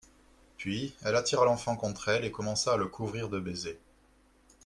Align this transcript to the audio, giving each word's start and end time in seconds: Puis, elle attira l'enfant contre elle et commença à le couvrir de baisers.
Puis, 0.57 0.95
elle 1.05 1.15
attira 1.15 1.45
l'enfant 1.45 1.75
contre 1.75 2.09
elle 2.09 2.25
et 2.25 2.31
commença 2.31 2.73
à 2.73 2.77
le 2.77 2.87
couvrir 2.87 3.29
de 3.29 3.39
baisers. 3.39 3.77